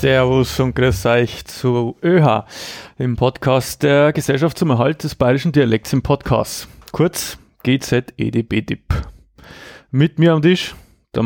[0.00, 2.44] Servus und grüß euch zu ÖH,
[2.98, 6.68] dem Podcast der Gesellschaft zum Erhalt des bayerischen Dialekts im Podcast.
[6.92, 8.94] Kurz GZEDBDIP.
[9.90, 10.74] Mit mir am Tisch
[11.14, 11.24] der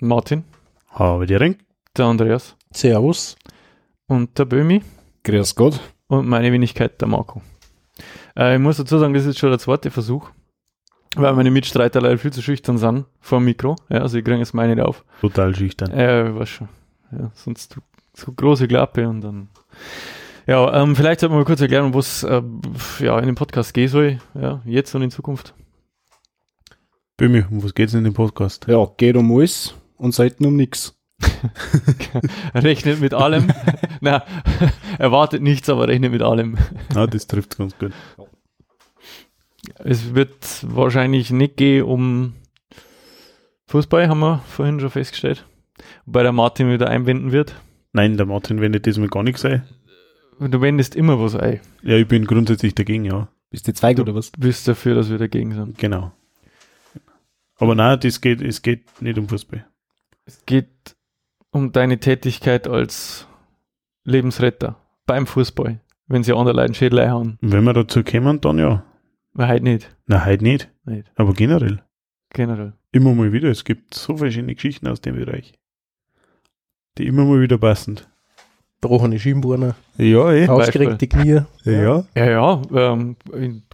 [0.00, 0.44] Martin,
[0.90, 1.56] Habe die Ring.
[1.96, 3.36] der Andreas Servus.
[4.06, 4.82] und der Bömi
[5.24, 5.80] Grüß Gott.
[6.08, 7.42] und meine Wenigkeit der Marco.
[8.36, 10.30] Äh, ich muss dazu sagen, das ist jetzt schon der zweite Versuch,
[11.14, 13.76] weil meine Mitstreiter leider viel zu schüchtern sind vor dem Mikro.
[13.90, 15.04] Ja, also ich kriege es meine nicht auf.
[15.20, 15.90] Total schüchtern.
[15.96, 16.68] Ja, ich weiß schon.
[17.12, 17.76] Ja, sonst
[18.14, 19.48] so große Klappe und dann.
[20.46, 22.42] Ja, ähm, vielleicht sollten wir mal kurz erklären, was äh,
[23.00, 24.18] ja, in dem Podcast gehen soll.
[24.34, 25.54] Ja, jetzt und in Zukunft.
[27.16, 28.66] Bömi, um was geht's in dem Podcast?
[28.68, 30.98] Ja, geht um alles und selten um nichts.
[32.54, 33.52] Rechnet mit allem.
[34.00, 34.24] Na,
[34.98, 36.58] erwartet nichts, aber rechnet mit allem.
[36.94, 37.92] Ah, das trifft ganz gut.
[39.78, 42.34] Es wird wahrscheinlich nicht gehen um
[43.68, 45.46] Fußball, haben wir vorhin schon festgestellt.
[46.06, 47.54] Wobei der Martin wieder einwenden wird.
[47.92, 49.62] Nein, der Martin wendet diesmal gar nichts ein.
[50.40, 51.60] Du wendest immer was ein.
[51.82, 53.28] Ja, ich bin grundsätzlich dagegen, ja.
[53.50, 54.32] Bist du Zweig oder was?
[54.32, 55.78] Du bist dafür, dass wir dagegen sind.
[55.78, 56.12] Genau.
[57.56, 59.64] Aber nein, das geht, es geht nicht um Fußball.
[60.24, 60.96] Es geht
[61.50, 63.28] um deine Tätigkeit als
[64.04, 67.38] Lebensretter beim Fußball, wenn sie andere Leute Schädel einhauen.
[67.40, 68.84] Wenn wir dazu kommen, dann ja.
[69.34, 69.94] Weil halt nicht.
[70.06, 70.68] Na, heute nicht.
[70.84, 71.10] Nicht.
[71.16, 71.82] Aber generell.
[72.30, 72.72] Generell.
[72.90, 73.50] Immer mal wieder.
[73.50, 75.54] Es gibt so verschiedene Geschichten aus dem Bereich.
[76.98, 78.00] Die immer mal wieder passen.
[78.80, 80.46] Gebrochene Schienbeine, Ja, eh.
[80.48, 81.40] ausgerenkte Knie.
[81.64, 82.04] Ja.
[82.14, 83.16] Ja, ja, ähm,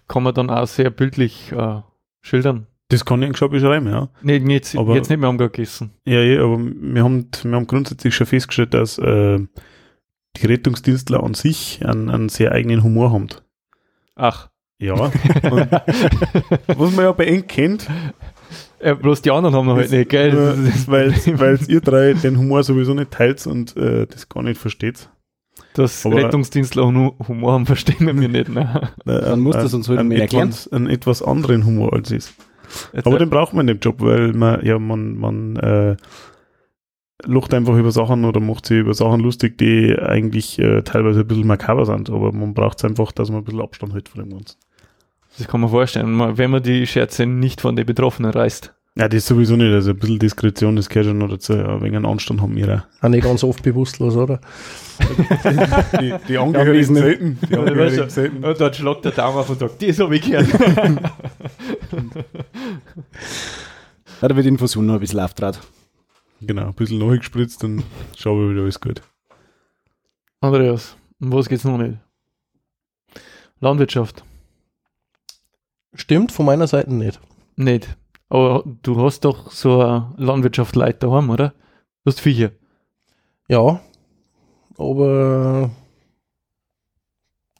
[0.07, 1.81] kann man dann auch sehr bildlich äh,
[2.23, 2.67] schildern.
[2.89, 4.09] Das kann ich schon beschreiben, ja.
[4.23, 5.91] Nee, jetzt, Aber- jetzt nicht mehr umgegessen.
[6.05, 9.39] Ja, ja, aber wir haben, wir haben grundsätzlich schon festgestellt, dass äh,
[10.37, 13.29] die Rettungsdienstler an sich einen, einen sehr eigenen Humor haben.
[14.17, 14.49] Ach.
[14.79, 14.95] Ja.
[14.95, 15.13] Und
[16.69, 17.87] was man ja bei Eng kennt,
[18.83, 20.33] Ja, bloß die anderen haben noch halt nicht, gell?
[20.87, 25.09] Weil weil ihr drei den Humor sowieso nicht teilt und äh, das gar nicht versteht.
[25.75, 28.49] Das Aber- Rettungsdienstler Hu- Humor haben, verstehen wir nicht.
[28.49, 28.91] Ne?
[29.05, 30.49] Dann muss das uns heute einen, mal erklären.
[30.49, 32.35] etwas, einen etwas anderen Humor als ist.
[33.05, 35.97] Aber äh, den braucht man im Job, weil man, ja, man, man äh,
[37.25, 41.27] lacht einfach über Sachen oder macht sich über Sachen lustig, die eigentlich äh, teilweise ein
[41.27, 44.21] bisschen makaber sind, aber man braucht es einfach, dass man ein bisschen Abstand hält von
[44.23, 44.57] dem Ganzen.
[45.39, 48.75] Das kann man vorstellen, wenn man die Scherze nicht von den Betroffenen reißt.
[48.97, 52.05] Ja, das sowieso nicht, also ein bisschen Diskretion, das gehört schon noch dazu, ja, wegen
[52.05, 53.05] Anstand haben wir auch.
[53.05, 54.41] Auch nicht ganz oft bewusstlos, oder?
[56.01, 57.39] Die, die Angehörigen selten.
[57.49, 58.45] Die Angehörigen selten.
[58.45, 60.49] Und dort schlagt der Daumen auf und sagt, das habe ich gehört.
[64.21, 65.61] Ja, da wird die Infusion noch ein bisschen auftrat.
[66.41, 67.85] Genau, ein bisschen nachgespritzt, dann
[68.17, 69.03] schauen wir wieder alles gut.
[70.41, 71.97] Andreas, um was geht's noch nicht?
[73.61, 74.25] Landwirtschaft.
[75.95, 77.21] Stimmt, von meiner Seite nicht.
[77.57, 77.97] Nicht.
[78.29, 81.51] Aber du hast doch so eine Landwirtschaft Leute daheim, oder?
[82.05, 82.53] Du hast Viecher.
[83.49, 83.81] Ja,
[84.79, 85.71] aber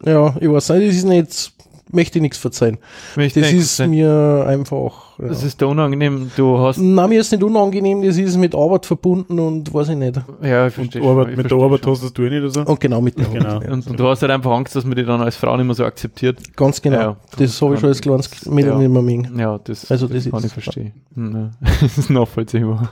[0.05, 1.53] ja, ich weiß nicht, das ist nicht,
[1.93, 2.79] möchte ich nichts verzeihen.
[3.17, 3.91] Möchte Das ist sagen.
[3.91, 5.19] mir einfach.
[5.19, 5.29] Ja.
[5.29, 6.31] Das ist da unangenehm.
[6.37, 6.79] Du hast.
[6.79, 10.21] Nein, mir ist nicht unangenehm, das ist mit Arbeit verbunden und weiß ich nicht.
[10.43, 11.03] Ja, ich verstehe.
[11.03, 11.93] Arbeit, ich mit der verstehe Arbeit schon.
[11.93, 12.61] hast das du eh nicht oder so?
[12.63, 13.49] Und genau mit der Genau.
[13.51, 13.73] Arbeit, ja.
[13.75, 15.75] Und, und du hast halt einfach Angst, dass man dich dann als Frau nicht mehr
[15.75, 16.57] so akzeptiert.
[16.57, 16.97] Ganz genau.
[16.99, 18.79] Ja, das habe ich schon als kleines Mädel Ja.
[18.79, 19.39] nicht mehr mögen.
[19.39, 20.93] Ja, das, Also das kann ist- ich verstehen.
[21.17, 21.51] Ja.
[21.81, 22.89] Das ist nachvollziehbar.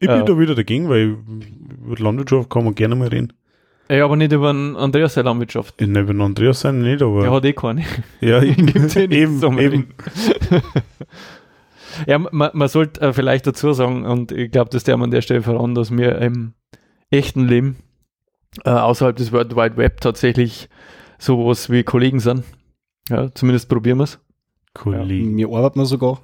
[0.00, 1.16] Ich bin da wieder dagegen, weil
[1.84, 3.32] über Landwirtschaft kann man gerne mal reden.
[3.88, 5.74] Ja, aber nicht über den Andreas seine Landwirtschaft.
[5.80, 7.84] Ich über den Andreas sein nicht, aber Der hat eh keine.
[8.20, 9.88] ja, Gibt's eh eben, eben.
[12.06, 15.22] Ja, man, man sollte äh, vielleicht dazu sagen, und ich glaube, das der an der
[15.22, 16.52] Stelle voran, dass wir im
[17.10, 17.76] echten Leben
[18.64, 20.68] äh, außerhalb des World Wide Web tatsächlich
[21.18, 22.44] sowas wie Kollegen sind.
[23.08, 24.20] Ja, zumindest probieren wir es.
[24.74, 25.34] Kollegen.
[25.34, 26.20] Mir arbeiten wir sogar.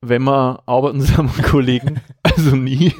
[0.00, 2.00] Wenn wir arbeiten, sind wir Kollegen.
[2.22, 2.92] Also nie.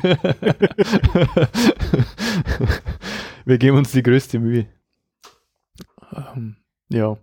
[3.44, 4.66] Wir geben uns die größte Mühe.
[6.14, 6.56] Ähm,
[6.88, 7.16] ja.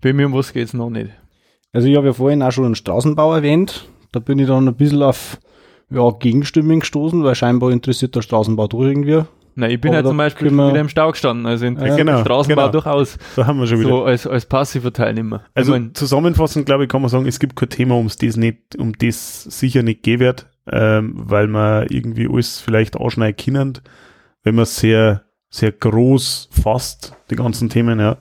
[0.00, 1.10] Bei mir um was geht's noch nicht.
[1.72, 3.88] Also ich habe ja vorhin auch schon einen Straßenbau erwähnt.
[4.12, 5.38] Da bin ich dann ein bisschen auf
[5.90, 9.22] ja, Gegenstimmen gestoßen, weil scheinbar interessiert der Straßenbau doch irgendwie.
[9.54, 11.44] Nein, ich bin Aber halt zum Beispiel wir- wieder im Stau gestanden.
[11.46, 12.72] Also interessiert genau, den Straßenbau genau.
[12.72, 13.18] durchaus.
[13.34, 13.88] Da haben wir schon wieder.
[13.88, 15.42] So als, als passiver Teilnehmer.
[15.54, 18.36] Also ich mein, zusammenfassend, glaube ich, kann man sagen, es gibt kein Thema, ums das
[18.36, 23.78] nicht, um das sicher nicht gehen wird, ähm, weil man irgendwie alles vielleicht anschneiden können,
[24.44, 28.16] wenn man sehr, sehr groß fasst, die ganzen Themen, ja.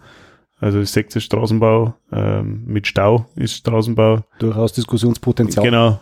[0.59, 4.23] Also ich Straßenbau, ähm, mit Stau ist Straßenbau.
[4.39, 5.63] Durchaus Diskussionspotenzial.
[5.63, 5.99] Genau.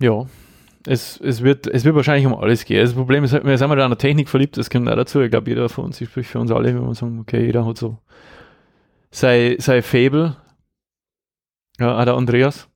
[0.00, 0.26] ja.
[0.86, 2.84] Es, es, wird, es wird wahrscheinlich um alles gehen.
[2.84, 5.22] Das Problem ist halt, wir sind halt an der Technik verliebt, das kommt auch dazu.
[5.22, 7.64] Ich glaube, jeder von uns, ich spreche für uns alle, wenn wir sagen, okay, jeder
[7.64, 7.98] hat so
[9.10, 10.36] sei, sei Fable.
[11.78, 12.68] Ja, auch der Andreas.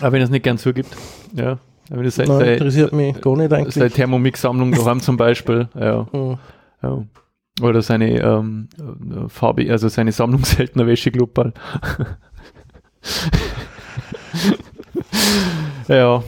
[0.00, 0.94] Auch wenn er es nicht gern zugibt.
[1.32, 1.58] Ja.
[1.88, 3.92] Seine, Nein, seine, interessiert mich gar nicht seine eigentlich.
[3.92, 5.68] Thermomix-Sammlung daheim zum Beispiel.
[5.78, 6.38] Ja, Hm.
[6.82, 7.04] ja.
[7.62, 11.52] Oder seine ähm, äh, Farbe, also seine Sammlung seltener Wäscheklubberl.
[15.88, 16.22] ja.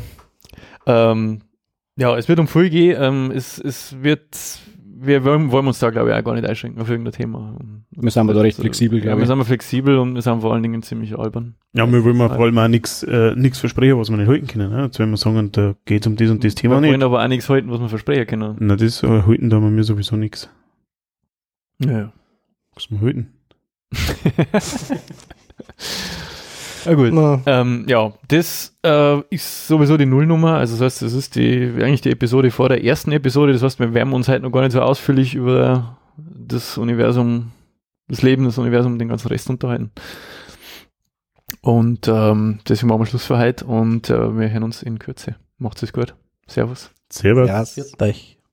[0.87, 1.41] Ähm,
[1.97, 2.97] ja, es wird um viel gehen.
[3.01, 4.37] Ähm, es, es wird,
[4.99, 7.57] wir wollen, wollen uns da, glaube ich, auch gar nicht einschränken auf irgendein Thema.
[7.91, 9.27] Wir sind aber da recht flexibel, Ja, glaube wir ich.
[9.29, 11.55] sind aber flexibel und wir sind vor allen Dingen ziemlich albern.
[11.75, 14.71] Ja, wir wollen vor allem auch nichts äh, nix versprechen, was wir nicht halten können.
[14.71, 14.85] Ne?
[14.85, 16.91] Jetzt wenn wir sagen, da geht es um das und das Thema wir nicht.
[16.91, 18.57] wollen aber auch nichts halten, was wir versprechen können.
[18.61, 20.49] Na, das äh, halten da wir sowieso nichts.
[21.79, 22.13] Ja.
[22.75, 23.33] Was wir halten.
[26.87, 27.13] ja gut.
[27.13, 30.55] Na, Ähm, ja, das äh, ist sowieso die Nullnummer.
[30.55, 33.53] Also das heißt, das ist die eigentlich die Episode vor der ersten Episode.
[33.53, 37.53] Das heißt, wir werden uns heute noch gar nicht so ausführlich über das Universum,
[38.09, 39.91] das Leben, das Universum, den ganzen Rest unterhalten.
[41.61, 45.37] Und ähm, deswegen machen wir Schluss für heute und äh, wir hören uns in Kürze.
[45.59, 46.15] Macht's es gut.
[46.47, 46.91] Servus.
[47.11, 47.49] Servus.
[47.99, 48.46] Ja.